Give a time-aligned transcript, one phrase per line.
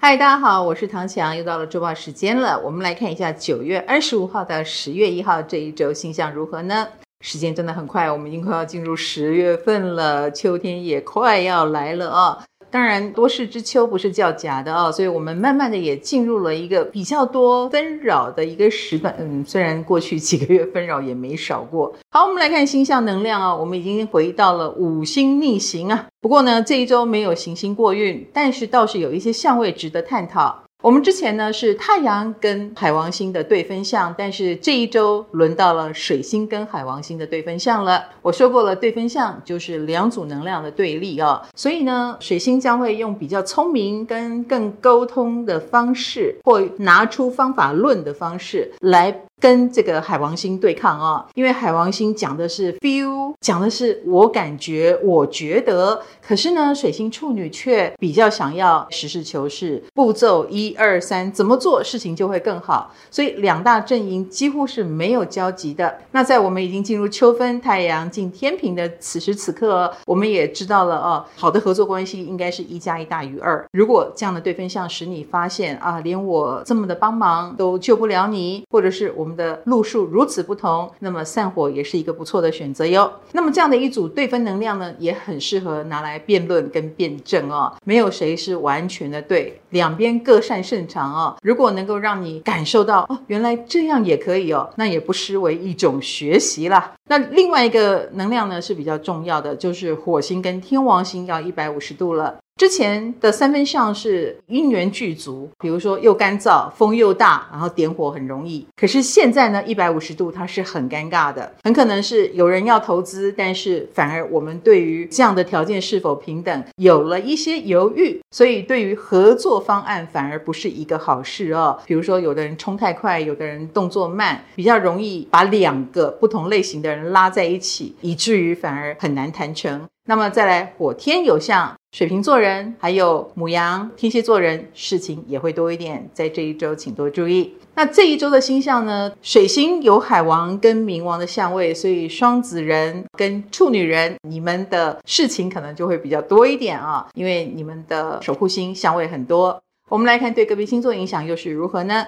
[0.00, 2.56] 嗨，大家好，我是唐强，又到了周报时间了。
[2.60, 6.86] 我们来看一下九月二十五号到十月一号这一周星象如何呢？
[7.20, 12.44] 时间真的很快，我们已经快要进入十月份了，秋天也快要来了啊。
[12.70, 19.14] 当然，多事之秋不是叫假的啊，所以我们慢慢的也进入了一个比较多纷扰的一个时段。
[19.18, 21.94] 嗯，虽然过去几个月纷扰也没少过。
[22.10, 26.06] 好，我们来看星象能量啊、我们已经回到了五星逆行啊。
[26.20, 30.64] 不过呢，这一周没有行星过运，但是倒是有一些相位值得探讨。
[30.80, 38.04] 我们之前呢是太阳跟海王星的对分相，但是这一周轮到了水星跟海王星的对分相了。
[38.22, 49.22] 我说过了，对分相就是两组能量的对立啊，所以呢，水星将会用比较聪明跟更沟通的方式，或拿出方法论的方式来。
[49.40, 65.98] 跟这个海王星对抗啊，因为海王星讲的是 feel，讲的是我感觉、我觉得，可是呢，水星处女却比较想要实事求是，步骤一二三，怎么做事情就会更好，所以两大阵营几乎是没有交集的。
[66.10, 73.64] 那在我们已经进入秋分，太阳进天平的此时此刻，我们也知道了哦，好的合作关系应该是一加一大于二。
[73.70, 79.27] 如果这样的对分项使你发现啊，连我这么的帮忙都救不了你，或者是我。
[79.28, 83.12] 我们的路数如此不同，那么散伙也是一个不错的选择哟。
[83.32, 87.70] 那么这样的一组对分能量呢，也很适合拿来辩论跟辩证哦。
[87.84, 91.36] 没有谁是完全的对，两边各擅胜长哦。
[91.42, 96.94] 如果能够让你感受到哦，原来这样也可以哦，那也不失为一种学习啦。
[97.10, 102.38] 那另外一个能量呢是比较重要的，就是火星跟天王星要一百五十度了。
[102.58, 108.66] 之前的三分相是因缘具足，比如说又干燥，风又大，然后点火很容易。
[108.74, 121.78] 可是现在呢，一百五十度它是很尴尬的，很可能是有人要投资，但是反而我们对于这样的条件是否平等有了一些犹豫，所以对于合作方案反而不是一个好事哦。
[121.86, 129.86] 比如说有的人冲太快，有的人动作慢，比较容易把两个不同类型的人拉在一起，以至于反而很难谈成。
[130.06, 136.08] 那么再来，火天有相，水瓶座人，还有母羊、天蝎座人，事情也会多一点。
[136.12, 137.54] 在这一周，请多注意。
[137.74, 139.10] 那这一周的星象呢？
[139.22, 149.58] 水星有海王跟冥王的相位，所以双子人跟处女人，你们的事情可能就会比较多一点啊，因为你们的守护星相位很多。
[149.88, 152.06] 我们来看对个别星座影响又是如何呢？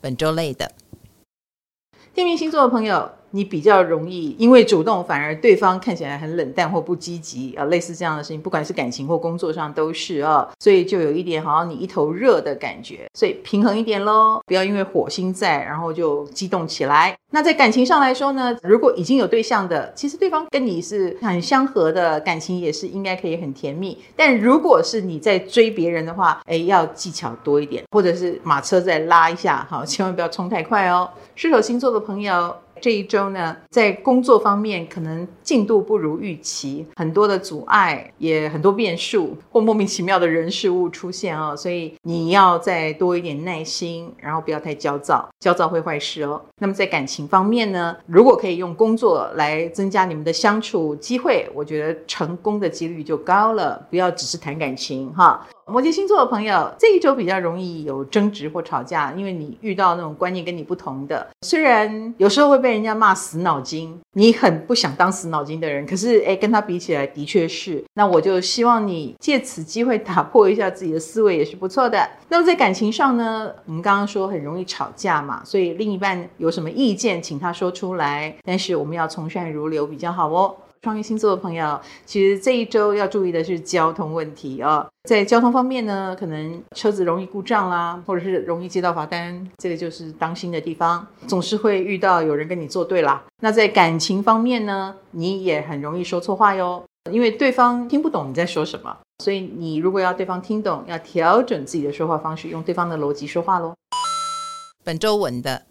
[0.00, 0.72] 本周类的
[2.12, 3.08] 天秤星座的朋友。
[3.30, 17.16] 你比较容易因为主动，反而对方看起来很冷淡或不积极啊，类似这样的事情，不管是感情或工作上都是啊，所以就有一点好像你一头热的感觉，所以平衡一点喽，不要因为火星在，然后就激动起来。
[17.32, 23.98] 那在感情上来说呢，如果已经有对象的，其实对方跟你是很相合的，感情也是应该可以很甜蜜。
[24.14, 31.10] 但如果是你在追别人的话，哎，要技巧多一点，或者是马车再拉一下，好，千万不要冲太快哦。
[31.34, 32.54] 射手星座的朋友。
[32.80, 46.40] 这一周呢，在工作方面可能进度不如预期，很多的阻碍，也很多变数或莫名其妙的人事物出现哦，所以你要再多一点耐心，然后不要太焦躁，焦躁会坏事哦。
[46.58, 53.86] 那么在感情方面呢，如果可以用工作来增加你们的相处机会，我觉得成功的几率就高了。
[53.90, 55.46] 不要只是谈感情哈。
[55.68, 67.82] 摩羯星座的朋友，这一周比较容易有争执或吵架，因为你遇到那种观念跟你不同的，虽然有时候会被人家骂死脑筋，你很不想当死脑筋的人，可是诶，跟他比起来的确是。
[67.94, 72.08] 那我就希望你借此机会打破一下自己的思维，也是不错的。
[72.28, 80.54] 那么在感情上呢，我们刚刚说很容易吵架嘛，所以另一半有什么意见，请他说出来，但是我们要从善如流比较好哦。
[80.86, 84.86] 双鱼星座的朋友，其实这一周要注意的是交通问题哦。
[85.08, 91.04] 在交通方面呢，可能车子容易故障啦，或者是容易接到罚单，这个就是当心的地方。
[91.26, 93.20] 总是会遇到有人跟你作对啦。
[93.42, 98.96] 那在感情方面呢，你也很容易说错话哟，因为对方听不懂你在说什么。
[99.24, 103.74] 所以你如果要对方听懂，要调整自己的说话方式，用对方的逻辑说话喽。
[104.84, 105.62] 本周稳的。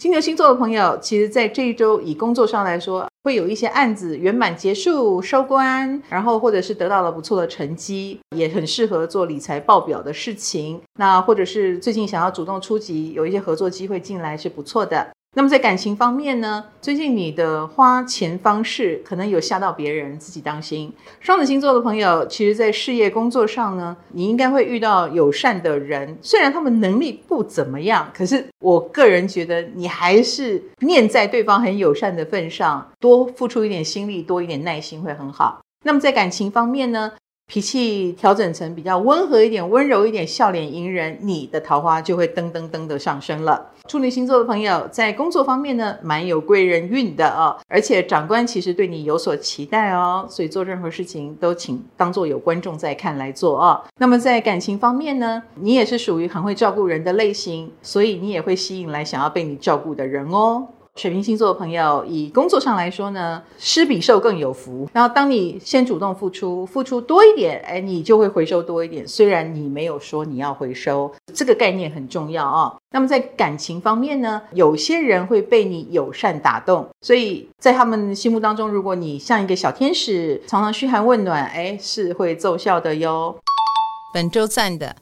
[0.00, 10.80] 金牛星座的朋友，其实，在这一周以工作上来说，会有一些案子圆满结束、收官，然后或者是得到了不错的成绩，也很适合做理财报表的事情。
[10.98, 15.06] 那或者是最近想要主动出击，有一些合作机会进来是不错的。
[15.32, 20.92] 那么在感情方面呢，最近你的花钱方式可能有吓到别人，自己当心。
[21.20, 35.60] 双子星座的朋友，其实，在事业工作上呢，你应该会遇到友善的人，虽然他们能力不怎么样，可是我个人觉得你还是念在对方很友善的份上，多付出一点心力，多一点耐心会很好。
[35.82, 37.12] 那么在感情方面呢，
[37.52, 43.72] 脾气调整成比较温和一点、温柔一点、笑脸迎人，你的桃花就会噔噔噔的上升了。
[43.88, 53.82] 处女星座的朋友在工作方面呢，蛮有贵人运的哦，而且长官其实对你有所期待哦，所以做任何事情都请当做有观众在看来做哦。
[53.98, 60.68] 那么在感情方面呢，你也是属于很会照顾人的类型，所以你也会吸引来想要被你照顾的人哦。
[60.96, 64.88] 水瓶星座的朋友，以工作上来说呢，施比受更有福。
[64.92, 69.06] 然后，当你先主动付出，付出多一点，哎，你就会回收多一点。
[69.08, 72.76] 虽然你没有说你要回收，这个概念很重要啊、哦。
[72.90, 83.36] 那么，在感情方面呢，有些人会被你友善打动，所以在他们心目当中，如果你像一个小天使，常常嘘寒问暖，哎，是会奏效的哟。
[84.12, 84.96] 本周赞的。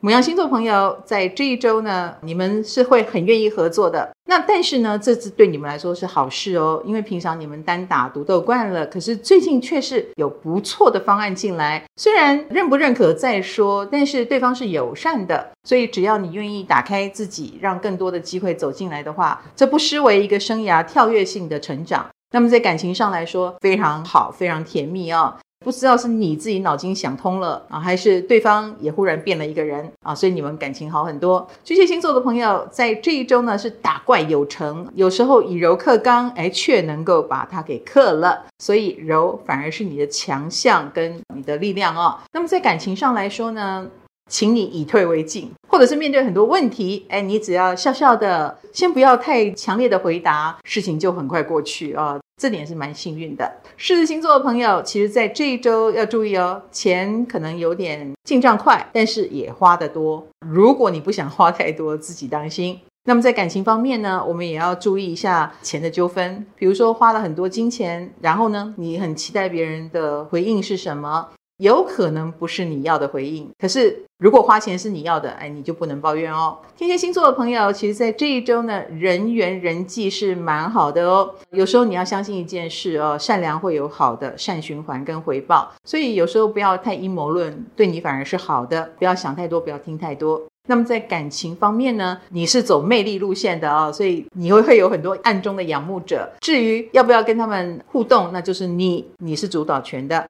[0.00, 4.10] 母羊星座朋友，在这一周呢，你们是会很愿意合作的。
[4.28, 11.82] 那但是呢，这次对你们来说是好事哦，因为平常你们单打独斗惯了，可是最近却是有不错的方案进来。
[11.96, 22.06] 虽然认不认可再说，但是对方是友善的，所以只要你愿意打开自己，让更多的机会走进来的话，这不失为一个生涯跳跃性的成长。
[22.32, 25.34] 那么在感情上来说，非常好，非常甜蜜哦。
[25.66, 31.44] 不知道是你自己脑筋想通了啊，还是对方也忽然变了一个人啊，所以你们感情好很多。
[31.64, 42.16] 巨蟹星座的朋友在这一周呢是打怪有成，有时候以柔克刚，哎，却能够把它给克了，所以柔反而是你的强项跟你的力量哦。
[42.32, 43.88] 那么在感情上来说呢，
[44.30, 52.18] 请你以退为进，或者是面对很多问题，哎，你只要笑笑的，先不要太强烈的回答，事情就很快过去啊。
[52.40, 53.60] 这点是蛮幸运的。
[53.76, 60.26] 狮子星座的朋友，其实在这一周要注意哦，钱可能有点进账快，但是也花得多。
[60.48, 62.80] 如果你不想花太多，自己当心。
[63.04, 66.46] 那么在感情方面呢，我们也要注意一下钱的纠纷。
[66.56, 71.28] 比如说花了很多金钱，然后呢，你很期待别人的回应是什么？
[71.58, 76.58] 有可能不是你要的回应，可是如果花钱是你要的，哎，你就不能抱怨哦。
[76.76, 81.34] 天蝎星座的朋友，其实在这一周呢，人缘人际是蛮好的哦。
[81.50, 88.90] 有时候你要相信一件事哦，善良会有好的善循环跟回报，所以有时候不要太阴谋论，对你反而是好的。
[88.98, 90.42] 不要想太多，不要听太多。
[90.68, 96.30] 那么在感情方面呢，你是走魅力路线的哦，所以你会会有很多暗中的仰慕者。
[96.40, 100.26] 至于要不要跟他们互动，那就是你，你是主导权的。